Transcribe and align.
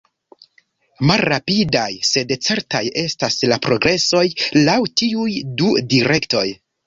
Malrapidaj, 1.09 1.89
sed 2.11 2.33
certaj, 2.47 2.81
estas 3.03 3.37
la 3.53 3.59
progresoj, 3.67 4.25
laŭ 4.69 4.79
tiuj 5.03 5.29
du 5.61 5.69
direktoj. 5.95 6.45